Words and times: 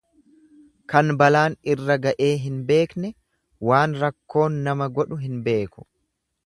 Kan 0.93 1.11
balaan 1.19 1.57
irra 1.73 1.97
ga'ee 2.05 2.31
hin 2.47 2.57
beekne 2.73 3.13
waan 3.71 3.97
rakkoon 4.05 4.61
nama 4.71 4.93
godhu 4.99 5.21
hin 5.29 5.39
beeku. 5.49 5.89